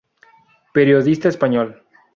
[0.73, 1.79] Periodista español.